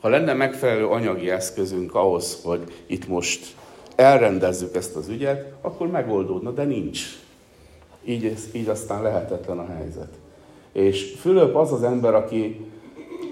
ha 0.00 0.08
lenne 0.08 0.32
megfelelő 0.32 0.86
anyagi 0.86 1.30
eszközünk 1.30 1.94
ahhoz, 1.94 2.42
hogy 2.44 2.84
itt 2.86 3.08
most 3.08 3.56
elrendezzük 3.94 4.74
ezt 4.74 4.96
az 4.96 5.08
ügyet, 5.08 5.52
akkor 5.60 5.86
megoldódna, 5.86 6.50
de 6.50 6.64
nincs. 6.64 7.00
Így, 8.04 8.36
így 8.52 8.68
aztán 8.68 9.02
lehetetlen 9.02 9.58
a 9.58 9.66
helyzet. 9.66 10.19
És 10.72 11.14
Fülöp 11.20 11.56
az 11.56 11.72
az 11.72 11.82
ember, 11.82 12.14
aki 12.14 12.66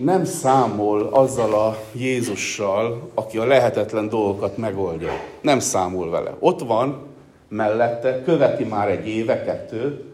nem 0.00 0.25
számol 0.25 1.02
azzal 1.02 1.54
a 1.54 1.76
Jézussal, 1.92 3.11
aki 3.14 3.38
a 3.38 3.45
lehetetlen 3.45 4.09
dolgokat 4.09 4.57
megoldja. 4.57 5.12
Nem 5.40 5.59
számol 5.59 6.11
vele. 6.11 6.37
Ott 6.38 6.61
van 6.61 7.07
mellette, 7.49 8.23
követi 8.23 8.64
már 8.64 8.88
egy 8.88 9.09
éve, 9.09 9.45
kettőt, 9.45 10.04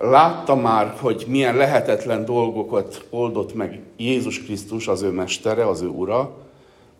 látta 0.00 0.54
már, 0.54 0.94
hogy 1.00 1.24
milyen 1.28 1.56
lehetetlen 1.56 2.24
dolgokat 2.24 3.04
oldott 3.10 3.54
meg 3.54 3.80
Jézus 3.96 4.42
Krisztus, 4.42 4.88
az 4.88 5.02
ő 5.02 5.10
mestere, 5.10 5.68
az 5.68 5.82
ő 5.82 5.86
ura, 5.86 6.36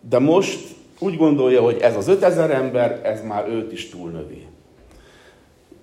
de 0.09 0.19
most 0.19 0.59
úgy 0.99 1.17
gondolja, 1.17 1.61
hogy 1.61 1.77
ez 1.77 1.95
az 1.95 2.07
5000 2.07 2.51
ember, 2.51 2.99
ez 3.03 3.23
már 3.23 3.47
őt 3.47 3.71
is 3.71 3.89
túlnövi. 3.89 4.45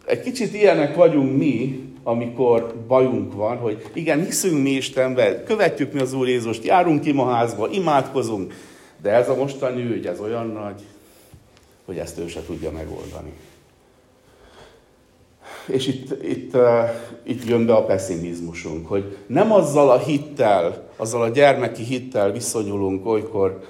Egy 0.06 0.20
kicsit 0.20 0.54
ilyenek 0.54 0.94
vagyunk 0.94 1.36
mi, 1.36 1.85
amikor 2.08 2.74
bajunk 2.86 3.34
van, 3.34 3.56
hogy 3.56 3.90
igen, 3.92 4.24
hiszünk 4.24 4.62
mi 4.62 4.70
Istenbe, 4.70 5.42
követjük 5.42 5.92
mi 5.92 6.00
az 6.00 6.12
Úr 6.12 6.28
Jézust, 6.28 6.64
járunk 6.64 7.06
imaházba, 7.06 7.68
imádkozunk, 7.68 8.54
de 9.02 9.10
ez 9.10 9.28
a 9.28 9.34
mostani 9.34 9.82
ügy, 9.82 10.06
ez 10.06 10.20
olyan 10.20 10.46
nagy, 10.46 10.82
hogy 11.84 11.98
ezt 11.98 12.18
ő 12.18 12.26
se 12.26 12.42
tudja 12.46 12.70
megoldani. 12.70 13.32
És 15.66 15.86
itt, 15.86 16.22
itt, 16.22 16.54
uh, 16.54 16.90
itt 17.22 17.44
jön 17.44 17.66
be 17.66 17.74
a 17.74 17.84
pessimizmusunk, 17.84 18.88
hogy 18.88 19.16
nem 19.26 19.52
azzal 19.52 19.90
a 19.90 19.98
hittel, 19.98 20.88
azzal 20.96 21.22
a 21.22 21.28
gyermeki 21.28 21.82
hittel 21.82 22.32
viszonyulunk 22.32 23.06
olykor 23.06 23.60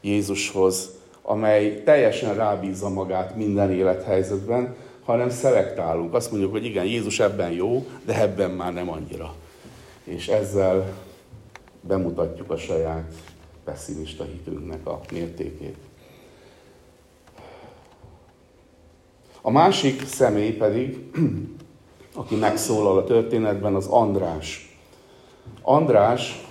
Jézushoz, 0.00 0.90
amely 1.22 1.82
teljesen 1.84 2.34
rábízza 2.34 2.88
magát 2.88 3.36
minden 3.36 3.72
élethelyzetben, 3.72 4.74
hanem 5.04 5.30
szelektálunk. 5.30 6.14
Azt 6.14 6.30
mondjuk, 6.30 6.52
hogy 6.52 6.64
igen, 6.64 6.84
Jézus 6.84 7.20
ebben 7.20 7.50
jó, 7.50 7.86
de 8.04 8.20
ebben 8.20 8.50
már 8.50 8.72
nem 8.72 8.90
annyira. 8.90 9.34
És 10.04 10.28
ezzel 10.28 10.92
bemutatjuk 11.80 12.50
a 12.50 12.56
saját 12.56 13.12
pessimista 13.64 14.24
hitünknek 14.24 14.86
a 14.86 15.00
mértékét. 15.12 15.76
A 19.42 19.50
másik 19.50 20.06
személy 20.06 20.52
pedig, 20.52 21.10
aki 22.14 22.34
megszólal 22.34 22.98
a 22.98 23.04
történetben, 23.04 23.74
az 23.74 23.86
András. 23.86 24.78
András, 25.62 26.44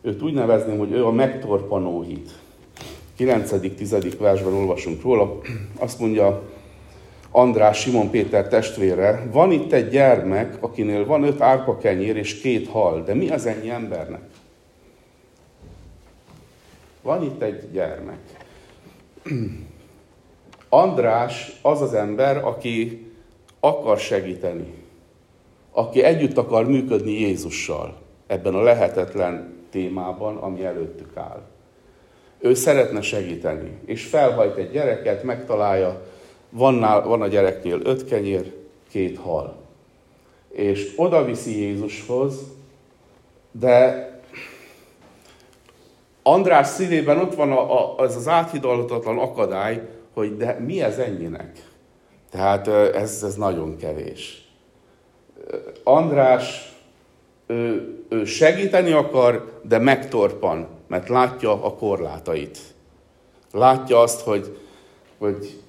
őt 0.00 0.22
úgy 0.22 0.32
nevezném, 0.32 0.78
hogy 0.78 0.92
ő 0.92 1.06
a 1.06 1.10
megtorpanó 1.10 2.02
hit. 2.02 2.30
9.-10. 3.18 4.14
versben 4.18 4.52
olvasunk 4.52 5.02
róla, 5.02 5.40
azt 5.78 5.98
mondja 5.98 6.49
András 7.30 7.80
Simon 7.80 8.10
Péter 8.10 8.48
testvére, 8.48 9.26
van 9.32 9.52
itt 9.52 9.72
egy 9.72 9.88
gyermek, 9.88 10.56
akinél 10.60 11.06
van 11.06 11.22
öt 11.22 11.40
árpa 11.40 11.78
kenyér 11.78 12.16
és 12.16 12.40
két 12.40 12.68
hal, 12.68 13.02
de 13.02 13.14
mi 13.14 13.30
az 13.30 13.46
ennyi 13.46 13.70
embernek? 13.70 14.22
Van 17.02 17.22
itt 17.22 17.42
egy 17.42 17.70
gyermek. 17.72 18.18
András 20.68 21.58
az 21.62 21.80
az 21.80 21.94
ember, 21.94 22.44
aki 22.44 23.06
akar 23.60 23.98
segíteni, 23.98 24.74
aki 25.72 26.02
együtt 26.02 26.36
akar 26.36 26.66
működni 26.66 27.12
Jézussal 27.12 27.98
ebben 28.26 28.54
a 28.54 28.62
lehetetlen 28.62 29.54
témában, 29.70 30.36
ami 30.36 30.64
előttük 30.64 31.16
áll. 31.16 31.42
Ő 32.38 32.54
szeretne 32.54 33.00
segíteni, 33.00 33.78
és 33.84 34.04
felhajt 34.04 34.56
egy 34.56 34.70
gyereket, 34.70 35.22
megtalálja, 35.22 36.02
van, 36.50 36.74
nál, 36.74 37.02
van 37.02 37.22
a 37.22 37.26
gyereknél 37.26 37.80
öt 37.82 38.04
kenyér, 38.04 38.54
két 38.90 39.18
hal. 39.18 39.56
És 40.48 40.92
oda 40.96 41.24
viszi 41.24 41.60
Jézushoz, 41.60 42.34
de 43.52 44.08
András 46.22 46.66
szívében 46.66 47.18
ott 47.18 47.34
van 47.34 47.52
a, 47.52 47.78
a, 47.78 47.98
az 47.98 48.16
az 48.16 48.28
áthidalhatatlan 48.28 49.18
akadály, 49.18 49.88
hogy 50.14 50.36
de 50.36 50.58
mi 50.58 50.82
ez 50.82 50.98
ennyinek? 50.98 51.68
Tehát 52.30 52.68
ez, 52.68 53.22
ez 53.22 53.34
nagyon 53.34 53.76
kevés. 53.76 54.48
András, 55.84 56.72
ő, 57.46 57.94
ő 58.08 58.24
segíteni 58.24 58.92
akar, 58.92 59.60
de 59.62 59.78
megtorpan, 59.78 60.68
mert 60.86 61.08
látja 61.08 61.64
a 61.64 61.74
korlátait. 61.74 62.58
Látja 63.52 64.00
azt, 64.00 64.20
hogy, 64.20 64.58
hogy 65.18 65.60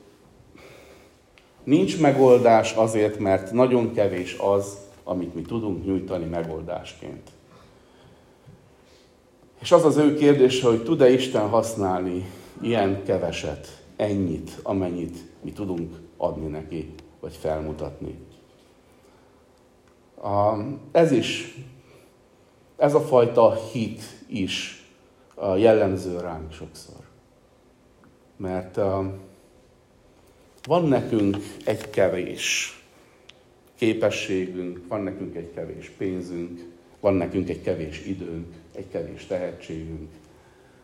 nincs 1.63 1.99
megoldás 1.99 2.73
azért, 2.73 3.19
mert 3.19 3.51
nagyon 3.51 3.93
kevés 3.93 4.37
az, 4.39 4.77
amit 5.03 5.35
mi 5.35 5.41
tudunk 5.41 5.85
nyújtani 5.85 6.25
megoldásként. 6.25 7.29
És 9.59 9.71
az 9.71 9.85
az 9.85 9.97
ő 9.97 10.15
kérdése, 10.15 10.67
hogy 10.67 10.83
tud-e 10.83 11.09
Isten 11.09 11.49
használni 11.49 12.29
ilyen 12.61 13.03
keveset 13.03 13.83
ennyit, 13.95 14.59
amennyit 14.63 15.17
mi 15.41 15.51
tudunk 15.51 15.95
adni 16.17 16.47
neki, 16.47 16.93
vagy 17.19 17.35
felmutatni. 17.35 18.19
Ez 20.91 21.11
is, 21.11 21.57
ez 22.77 22.93
a 22.93 22.99
fajta 22.99 23.55
hit 23.71 24.01
is 24.27 24.85
jellemző 25.57 26.19
ránk 26.19 26.51
sokszor. 26.51 26.99
Mert 28.37 28.79
van 30.67 30.87
nekünk 30.87 31.37
egy 31.65 31.89
kevés 31.89 32.75
képességünk, 33.77 34.79
van 34.87 35.01
nekünk 35.01 35.35
egy 35.35 35.51
kevés 35.55 35.91
pénzünk, 35.97 36.65
van 36.99 37.13
nekünk 37.13 37.49
egy 37.49 37.61
kevés 37.61 38.05
időnk, 38.05 38.53
egy 38.75 38.85
kevés 38.91 39.25
tehetségünk, 39.25 40.09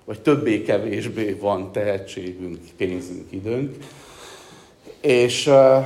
vagy 0.05 0.21
többé-kevésbé 0.21 1.31
van 1.31 1.71
tehetségünk, 1.71 2.57
pénzünk, 2.77 3.31
időnk. 3.31 3.75
És 5.01 5.47
uh, 5.47 5.85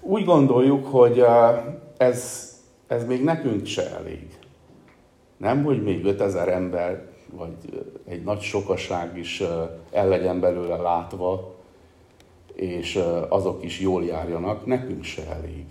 úgy 0.00 0.24
gondoljuk, 0.24 0.86
hogy 0.86 1.20
uh, 1.20 1.56
ez, 1.96 2.50
ez 2.86 3.04
még 3.06 3.22
nekünk 3.22 3.66
se 3.66 3.90
elég. 3.90 4.26
Nem, 5.36 5.64
hogy 5.64 5.82
még 5.82 6.04
5000 6.04 6.48
ember, 6.48 7.06
vagy 7.30 7.84
egy 8.08 8.22
nagy 8.22 8.40
sokaság 8.40 9.18
is 9.18 9.40
uh, 9.40 9.48
el 9.90 10.08
legyen 10.08 10.40
belőle 10.40 10.76
látva, 10.76 11.51
és 12.54 12.98
azok 13.28 13.64
is 13.64 13.80
jól 13.80 14.04
járjanak, 14.04 14.66
nekünk 14.66 15.04
se 15.04 15.22
elég. 15.26 15.64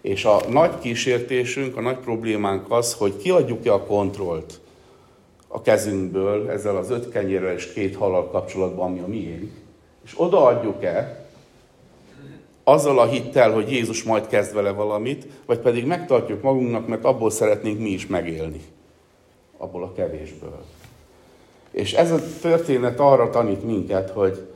És 0.00 0.24
a 0.24 0.40
nagy 0.48 0.78
kísértésünk, 0.78 1.76
a 1.76 1.80
nagy 1.80 1.98
problémánk 1.98 2.70
az, 2.70 2.94
hogy 2.94 3.16
kiadjuk-e 3.16 3.72
a 3.72 3.84
kontrollt 3.84 4.60
a 5.48 5.62
kezünkből 5.62 6.50
ezzel 6.50 6.76
az 6.76 6.90
öt 6.90 7.10
kenyérrel 7.10 7.54
és 7.54 7.72
két 7.72 7.96
halal 7.96 8.30
kapcsolatban, 8.30 8.86
ami 8.86 8.98
a 9.00 9.06
miénk, 9.06 9.52
és 10.04 10.14
odaadjuk-e 10.16 11.26
azzal 12.64 12.98
a 12.98 13.06
hittel, 13.06 13.52
hogy 13.52 13.70
Jézus 13.70 14.02
majd 14.02 14.26
kezd 14.26 14.54
vele 14.54 14.70
valamit, 14.70 15.26
vagy 15.46 15.58
pedig 15.58 15.86
megtartjuk 15.86 16.42
magunknak, 16.42 16.86
mert 16.86 17.04
abból 17.04 17.30
szeretnénk 17.30 17.78
mi 17.78 17.88
is 17.88 18.06
megélni. 18.06 18.60
Abból 19.56 19.82
a 19.82 19.92
kevésből. 19.92 20.64
És 21.70 21.92
ez 21.92 22.10
a 22.10 22.18
történet 22.40 23.00
arra 23.00 23.30
tanít 23.30 23.64
minket, 23.64 24.10
hogy, 24.10 24.46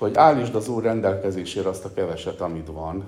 hogy 0.00 0.16
állítsd 0.16 0.54
az 0.54 0.68
Úr 0.68 0.82
rendelkezésére 0.82 1.68
azt 1.68 1.84
a 1.84 1.92
keveset, 1.94 2.40
amit 2.40 2.66
van, 2.66 3.04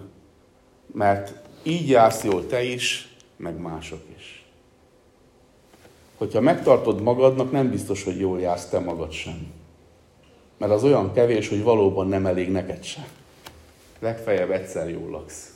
mert 0.94 1.34
így 1.62 1.88
jársz 1.88 2.24
jól 2.24 2.46
te 2.46 2.62
is, 2.62 3.16
meg 3.36 3.60
mások 3.60 4.00
is. 4.16 4.46
Hogyha 6.16 6.40
megtartod 6.40 7.02
magadnak, 7.02 7.52
nem 7.52 7.70
biztos, 7.70 8.04
hogy 8.04 8.20
jól 8.20 8.40
jársz 8.40 8.68
te 8.68 8.78
magad 8.78 9.10
sem. 9.10 9.52
Mert 10.58 10.72
az 10.72 10.84
olyan 10.84 11.12
kevés, 11.12 11.48
hogy 11.48 11.62
valóban 11.62 12.08
nem 12.08 12.26
elég 12.26 12.50
neked 12.50 12.82
sem. 12.82 13.06
Legfeljebb 13.98 14.50
egyszer 14.50 14.90
jól 14.90 15.10
laksz. 15.10 15.50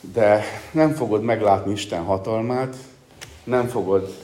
De 0.00 0.42
nem 0.72 0.92
fogod 0.92 1.22
meglátni 1.22 1.72
Isten 1.72 2.04
hatalmát, 2.04 2.76
nem 3.44 3.66
fogod 3.66 4.14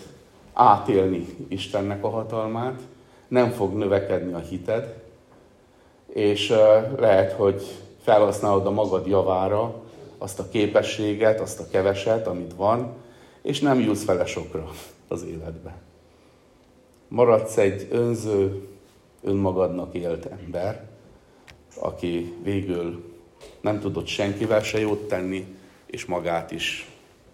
átélni 0.52 1.26
Istennek 1.48 2.04
a 2.04 2.10
hatalmát, 2.10 2.80
nem 3.28 3.50
fog 3.50 3.72
növekedni 3.72 4.32
a 4.32 4.38
hited, 4.38 5.02
és 6.14 6.52
lehet, 6.96 7.32
hogy 7.32 7.62
felhasználod 8.02 8.66
a 8.66 8.70
magad 8.70 9.06
javára, 9.06 9.82
azt 10.18 10.38
a 10.38 10.48
képességet, 10.48 11.40
azt 11.40 11.60
a 11.60 11.68
keveset, 11.70 12.26
amit 12.26 12.54
van, 12.56 12.92
és 13.42 13.60
nem 13.60 13.80
jutsz 13.80 14.04
fele 14.04 14.26
sokra 14.26 14.70
az 15.08 15.24
életbe. 15.24 15.74
Maradsz 17.08 17.56
egy 17.56 17.88
önző, 17.90 18.68
önmagadnak 19.22 19.94
élt 19.94 20.26
ember, 20.26 20.84
aki 21.80 22.34
végül 22.42 23.04
nem 23.60 23.80
tudott 23.80 24.06
senkivel 24.06 24.62
se 24.62 24.80
jót 24.80 25.08
tenni, 25.08 25.46
és 25.86 26.04
magát 26.04 26.50
is 26.50 26.88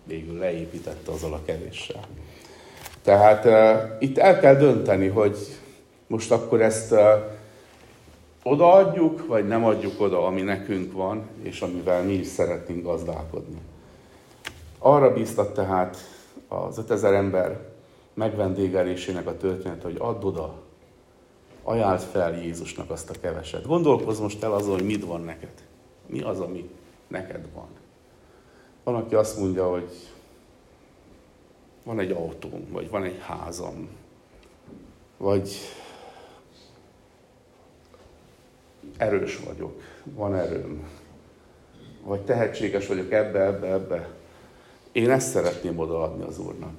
végül 0.05 0.39
leépítette 0.39 1.13
azzal 1.13 1.33
a 1.33 1.41
kevéssel. 1.45 2.05
Tehát 3.03 3.45
uh, 3.45 3.97
itt 3.99 4.19
el 4.19 4.41
kell 4.41 4.55
dönteni, 4.55 5.07
hogy 5.07 5.37
most 6.07 6.33
akkor 6.33 6.61
ezt 6.61 6.93
uh, 6.93 6.99
odaadjuk, 8.43 9.27
vagy 9.27 9.47
nem 9.47 9.65
adjuk 9.65 10.01
oda, 10.01 10.27
ami 10.27 10.41
nekünk 10.41 10.93
van, 10.93 11.29
és 11.43 11.61
amivel 11.61 12.03
mi 12.03 12.13
is 12.13 12.27
szeretnénk 12.27 12.85
gazdálkodni. 12.85 13.59
Arra 14.79 15.13
bíztat 15.13 15.55
tehát 15.55 15.97
az 16.49 16.79
5000 16.79 17.15
ember 17.15 17.61
megvendégelésének 18.15 19.27
a 19.27 19.37
történet, 19.37 19.83
hogy 19.83 19.97
add 19.99 20.25
oda, 20.25 20.55
ajánld 21.63 22.01
fel 22.01 22.43
Jézusnak 22.43 22.91
azt 22.91 23.11
a 23.11 23.15
keveset. 23.21 23.67
Gondolkozz 23.67 24.19
most 24.19 24.43
el 24.43 24.53
azon, 24.53 24.73
hogy 24.73 24.85
mit 24.85 25.05
van 25.05 25.21
neked. 25.21 25.53
Mi 26.07 26.21
az, 26.21 26.41
ami 26.41 26.71
neked 27.09 27.49
van. 27.55 27.69
Van, 28.85 28.95
aki 28.95 29.15
azt 29.15 29.39
mondja, 29.39 29.71
hogy 29.71 29.91
van 31.85 31.99
egy 31.99 32.11
autóm, 32.11 32.67
vagy 32.73 32.91
van 32.91 33.05
egy 33.05 33.19
házam, 33.21 33.89
vagy 35.17 35.51
erős 38.97 39.39
vagyok, 39.39 39.81
van 40.05 40.35
erőm, 40.35 40.89
vagy 42.05 42.21
tehetséges 42.21 42.87
vagyok 42.87 43.13
ebbe, 43.13 43.41
ebbe, 43.41 43.67
ebbe. 43.67 44.09
Én 44.93 45.11
ezt 45.11 45.31
szeretném 45.31 45.79
odaadni 45.79 46.25
az 46.25 46.39
Úrnak. 46.39 46.73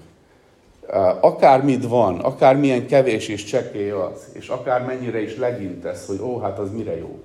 Akármit 1.22 1.88
van, 1.88 2.20
akármilyen 2.20 2.88
kevés 2.88 3.28
és 3.28 3.44
csekély 3.44 3.90
az, 3.90 4.30
és 4.34 4.48
akár 4.48 4.86
mennyire 4.86 5.22
is 5.22 5.38
legintesz, 5.38 6.08
hogy 6.08 6.20
ó, 6.22 6.40
hát 6.40 6.60
az 6.60 6.72
mire 6.72 6.98
jó. 6.98 7.24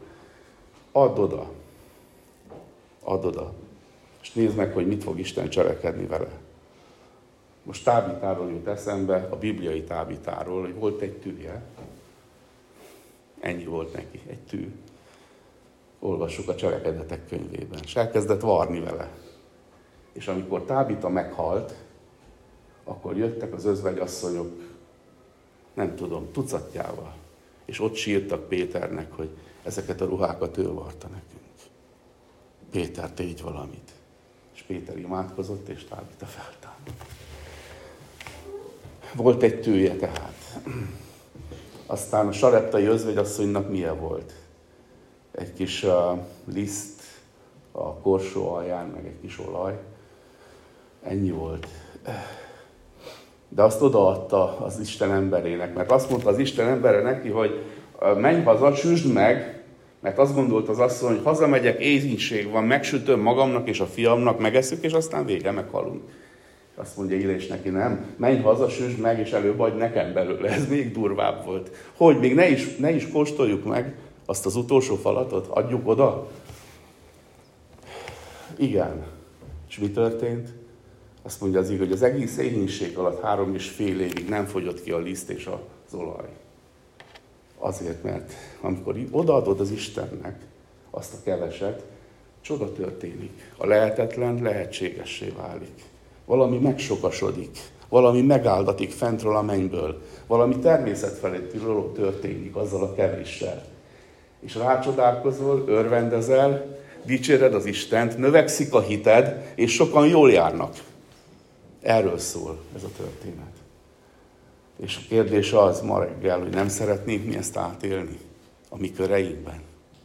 Add 0.93 1.19
oda. 1.19 1.51
Add 3.03 3.25
oda. 3.25 3.53
És 4.23 4.33
nézd 4.33 4.57
meg, 4.57 4.73
hogy 4.73 4.87
mit 4.87 5.03
fog 5.03 5.19
Isten 5.19 5.49
cselekedni 5.49 6.07
vele. 6.07 6.29
Most 7.63 7.85
tábítáról 7.85 8.51
jut 8.51 8.67
eszembe, 8.67 9.27
a 9.31 9.37
bibliai 9.37 9.83
tábítáról, 9.83 10.61
hogy 10.61 10.75
volt 10.75 11.01
egy 11.01 11.17
tűje, 11.17 11.63
Ennyi 13.47 13.65
volt 13.65 13.93
neki, 13.93 14.21
egy 14.27 14.39
tű. 14.41 14.75
Olvassuk 15.99 16.49
a 16.49 16.55
cselekedetek 16.55 17.27
könyvében. 17.29 17.79
És 17.85 17.97
elkezdett 17.97 18.41
varni 18.41 18.81
vele. 18.81 19.11
És 20.13 20.29
amikor 20.29 20.65
Tábita 20.65 21.09
meghalt, 21.09 21.75
akkor 22.85 23.17
jöttek 23.17 23.55
az 23.55 23.65
özvegyasszonyok, 23.65 24.53
nem 25.75 25.95
tudom, 25.95 26.33
tucatjával. 26.33 27.15
És 27.65 27.81
ott 27.81 27.95
sírtak 27.95 28.49
Péternek, 28.49 29.13
hogy 29.13 29.29
ezeket 29.63 30.01
a 30.01 30.07
ruhákat 30.07 30.57
ő 30.57 30.73
varta 30.73 31.07
nekünk. 31.07 31.71
Péter, 32.71 33.11
tégy 33.11 33.43
valamit. 33.43 33.93
És 34.55 34.63
Péter 34.63 34.99
imádkozott, 34.99 35.69
és 35.69 35.85
Tábita 35.85 36.27
feltámadt. 36.27 37.05
Volt 39.15 39.43
egy 39.43 39.61
tűje 39.61 39.97
tehát. 39.97 40.35
Aztán 41.87 42.27
a 42.27 42.33
sareptai 42.33 42.85
özvegyasszonynak 42.85 43.71
milyen 43.71 44.01
volt? 44.01 44.33
Egy 45.33 45.53
kis 45.53 45.83
uh, 45.83 45.93
liszt 46.55 47.03
a 47.73 47.95
korsó 47.95 48.53
alján, 48.53 48.87
meg 48.87 49.07
egy 49.07 49.21
kis 49.21 49.39
olaj. 49.49 49.79
Ennyi 51.03 51.31
volt. 51.31 51.67
De 53.49 53.63
azt 53.63 53.83
odaadta 53.83 54.59
az 54.59 54.79
Isten 54.81 55.13
emberének, 55.13 55.75
mert 55.75 55.91
azt 55.91 56.11
mondta 56.11 56.29
az 56.29 56.39
Isten 56.39 56.69
embere 56.69 57.03
neki, 57.03 57.29
hogy 57.29 57.65
menj 58.17 58.43
haza, 58.43 58.75
süsd 58.75 59.13
meg, 59.13 59.65
mert 60.01 60.19
azt 60.19 60.35
gondolt 60.35 60.69
az 60.69 60.79
asszony, 60.79 61.15
hogy 61.15 61.25
hazamegyek, 61.25 61.81
éhínség 61.81 62.51
van, 62.51 62.65
megsütöm 62.65 63.21
magamnak 63.21 63.69
és 63.69 63.81
a 63.81 63.87
fiamnak, 63.87 64.39
megeszük, 64.41 64.85
és 64.85 64.93
aztán 64.93 65.25
vége, 65.25 65.51
meghalunk. 65.51 66.03
Azt 66.77 66.97
mondja 66.97 67.17
Illés 67.17 67.47
neki, 67.47 67.69
nem, 67.69 68.15
menj 68.17 68.41
haza, 68.41 68.69
süsd 68.69 68.99
meg, 68.99 69.19
és 69.19 69.33
előbb 69.33 69.61
adj 69.61 69.77
nekem 69.77 70.13
belőle. 70.13 70.49
Ez 70.49 70.69
még 70.69 70.93
durvább 70.93 71.45
volt. 71.45 71.71
Hogy 71.97 72.19
még 72.19 72.35
ne 72.35 72.49
is, 72.49 72.77
ne 72.77 72.91
is 72.91 73.09
kóstoljuk 73.09 73.65
meg 73.65 73.97
azt 74.27 74.47
az 74.47 74.57
utolsó 74.57 74.97
falatot, 74.97 75.47
adjuk 75.47 75.89
oda? 75.89 76.31
Igen. 78.57 79.05
És 79.69 79.79
mi 79.79 79.91
történt? 79.91 80.49
Azt 81.23 81.41
mondja 81.41 81.61
az 81.61 81.69
hogy 81.79 81.93
az 81.93 82.03
egész 82.03 82.39
éhínség 82.39 82.97
alatt 82.97 83.23
három 83.23 83.55
és 83.55 83.69
fél 83.69 84.01
évig 84.01 84.29
nem 84.29 84.45
fogyott 84.45 84.83
ki 84.83 84.91
a 84.91 84.99
liszt 84.99 85.31
és 85.31 85.47
az 85.47 85.95
olaj. 85.95 86.29
Azért, 87.59 88.03
mert 88.03 88.33
amikor 88.61 88.97
odaadod 89.11 89.61
az 89.61 89.71
Istennek 89.71 90.41
azt 90.91 91.15
a 91.15 91.23
keveset, 91.25 91.85
csoda 92.41 92.73
történik. 92.73 93.53
A 93.57 93.67
lehetetlen 93.67 94.43
lehetségessé 94.43 95.33
válik 95.37 95.83
valami 96.27 96.59
megsokasodik, 96.59 97.59
valami 97.89 98.23
megáldatik 98.23 98.91
fentről 98.91 99.37
a 99.37 99.43
mennyből, 99.43 100.03
valami 100.27 100.59
természet 100.59 101.19
feletti 101.19 101.59
dolog 101.59 101.93
történik 101.93 102.57
azzal 102.57 102.83
a 102.83 102.95
kevéssel. 102.95 103.65
És 104.41 104.55
rácsodálkozol, 104.55 105.65
örvendezel, 105.67 106.79
dicséred 107.05 107.55
az 107.55 107.67
Istent, 107.67 108.19
növekszik 108.19 108.75
a 108.75 108.81
hited, 108.81 109.53
és 109.55 109.73
sokan 109.73 110.07
jól 110.07 110.33
járnak. 110.33 110.75
Erről 111.83 112.19
szól 112.19 112.59
ez 112.77 112.83
a 112.83 112.91
történet. 112.97 113.55
És 114.77 114.97
a 114.97 115.07
kérdés 115.09 115.53
az 115.53 115.81
ma 115.81 115.99
reggel, 115.99 116.39
hogy 116.39 116.51
nem 116.51 116.69
szeretnénk 116.69 117.27
mi 117.27 117.37
ezt 117.37 117.57
átélni 117.57 118.19
a 118.69 118.77
mi 118.79 118.93
köreinkben. 118.93 119.61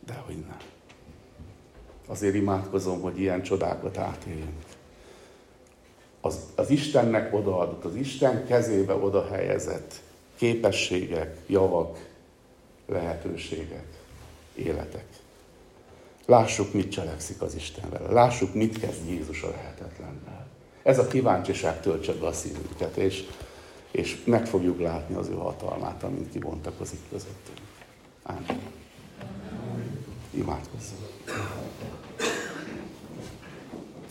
Dehogy 0.06 0.36
nem. 0.36 0.58
Azért 2.08 2.36
imádkozom, 2.36 3.02
hogy 3.02 3.20
ilyen 3.20 3.42
csodákat 3.42 3.98
átéljünk 3.98 4.71
az, 6.22 6.40
az 6.56 6.70
Istennek 6.70 7.34
odaadott, 7.34 7.86
az 7.86 7.96
Isten 7.96 8.46
kezébe 8.46 8.94
oda 8.94 9.28
helyezett 9.28 9.94
képességek, 10.36 11.38
javak, 11.48 12.10
lehetőségek, 12.88 13.86
életek. 14.56 15.06
Lássuk, 16.26 16.74
mit 16.74 16.92
cselekszik 16.92 17.42
az 17.42 17.56
Isten 17.56 17.90
vele. 17.90 18.12
Lássuk, 18.12 18.54
mit 18.54 18.80
kezd 18.80 19.10
Jézus 19.10 19.44
a 19.44 19.50
lehetetlennel. 19.50 20.48
Ez 20.84 21.00
a 21.00 21.08
kíváncsiság 21.08 21.82
töltse 21.82 22.14
be 22.14 22.26
a 22.28 22.34
szívünket, 22.34 22.98
és, 22.98 23.28
és 23.92 24.24
meg 24.26 24.48
fogjuk 24.48 24.80
látni 24.80 25.16
az 25.16 25.28
ő 25.28 25.34
hatalmát, 25.34 26.04
amint 26.04 26.30
kibontakozik 26.30 27.00
közöttünk. 27.10 27.60
Ámen. 28.24 28.60
Imádkozzunk. 30.32 31.02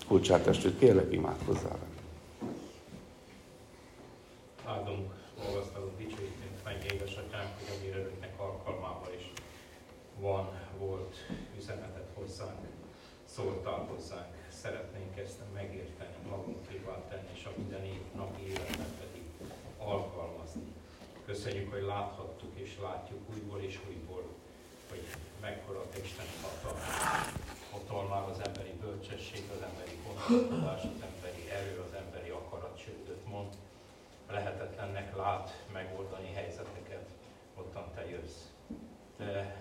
Kulcsát 0.07 0.42
testvét, 0.42 0.79
kérlek 0.79 1.12
imádkozzál 1.12 1.89
van, 10.20 10.48
volt 10.78 11.16
üzenetet 11.56 12.09
hozzánk, 12.14 12.59
szóltál 13.24 13.87
hozzánk. 13.90 14.35
Szeretnénk 14.48 15.18
ezt 15.18 15.38
megérteni, 15.54 16.14
magunkévá 16.28 17.02
tenni, 17.09 17.28
és 17.33 17.44
a 17.44 17.52
minden 17.56 17.83
napi 18.14 18.42
életben 18.42 18.92
pedig 19.00 19.22
alkalmazni. 19.78 20.72
Köszönjük, 21.24 21.72
hogy 21.72 21.83
láthattuk 21.83 22.59
és 22.59 22.78
látjuk 22.83 23.20
újból 23.35 23.61
és 23.61 23.80
újból, 23.88 24.22
hogy 24.88 25.02
mekkora 25.40 25.85
Isten 26.02 26.26
hatalma. 26.42 26.85
Hatalmár 27.70 28.28
az 28.28 28.40
emberi 28.44 28.72
bölcsesség, 28.80 29.42
az 29.56 29.62
emberi 29.62 29.98
gondolkodás, 30.06 30.83
az 30.83 31.02
emberi 31.14 31.50
erő, 31.50 31.85
az 31.88 31.94
emberi 31.94 32.28
akarat, 32.28 32.78
sőt, 32.78 33.26
mond, 33.26 33.52
lehetetlennek 34.30 35.16
lát 35.16 35.64
megoldani 35.72 36.33
helyzeteket, 36.35 37.09
ottan 37.54 37.85
te 37.94 38.09
jössz. 38.09 38.40
De 39.16 39.60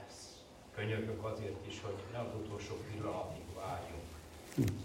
könyörgök 0.79 1.23
azért 1.23 1.67
is, 1.67 1.81
hogy 1.81 1.97
ne 2.11 2.19
az 2.19 2.33
utolsó 2.43 2.73
pillanatig 2.87 3.47
várjunk, 3.61 4.09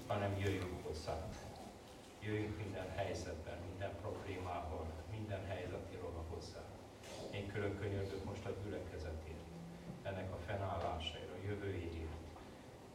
hanem 0.06 0.38
jöjjünk 0.38 0.86
hozzá. 0.86 1.14
Jöjjünk 2.20 2.56
minden 2.62 2.88
helyzetben, 2.96 3.58
minden 3.68 3.92
problémával, 4.02 4.86
minden 5.16 5.42
helyzetéről 5.46 6.24
hozzá. 6.32 6.62
Én 7.30 7.46
külön 7.52 7.78
könyörgök 7.80 8.24
most 8.24 8.44
a 8.46 8.50
gyülekezetért, 8.62 9.46
ennek 10.02 10.32
a 10.32 10.38
fennállásáért, 10.46 11.34
a 11.36 11.46
jövőjéért. 11.46 12.18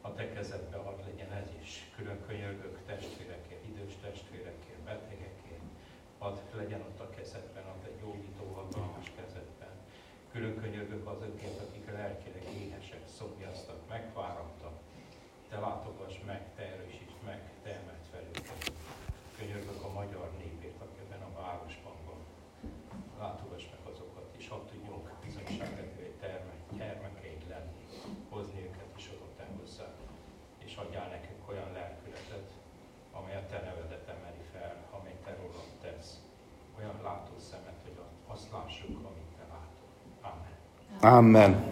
A 0.00 0.14
te 0.14 0.32
kezedbe 0.32 0.76
ad 0.76 0.98
legyen 1.06 1.32
ez 1.32 1.48
is. 1.62 1.90
Külön 1.96 2.20
könyörgök 2.26 2.78
testvérekért, 2.86 3.64
idős 3.68 3.94
testvérekért, 4.02 4.82
betegekért. 4.84 5.66
Ad 6.18 6.40
legyen 6.54 6.80
ott 6.80 7.00
a 7.00 7.10
kezedben, 7.10 7.64
a 7.64 7.76
te 7.82 7.90
gyógyító 8.00 8.44
hatalmas. 8.54 9.06
Külön 10.32 10.60
könyörgök 10.60 11.06
azokért, 11.06 11.60
akik 11.60 11.90
lelkileg 11.92 12.42
éhesek, 12.62 13.02
szomjaztak, 13.18 13.88
megfáradtak. 13.88 14.72
Te 15.48 15.58
látogass 15.58 16.18
meg, 16.26 16.54
te 16.56 16.62
erősíts 16.62 17.16
meg, 17.24 17.40
te 17.62 17.70
emelt 17.70 18.06
fel 18.10 18.22
őket. 18.28 18.72
Könyörgök 19.38 19.82
a 19.84 19.92
magyar 19.92 20.30
népért, 20.38 20.80
aki 20.80 20.98
ebben 21.00 21.22
a 21.22 21.40
városban 21.40 21.96
van. 22.06 22.20
Látogass 23.18 23.49
Amen. 41.02 41.69